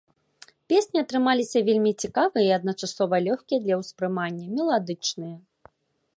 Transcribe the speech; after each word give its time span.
Песні 0.71 1.01
атрымаліся 1.01 1.59
вельмі 1.67 1.91
цікавыя 2.07 2.47
і 2.47 2.57
адначасова 2.59 3.15
лёгкія 3.29 3.59
для 3.67 3.75
ўспрымання, 3.83 4.45
меладычныя. 4.59 5.37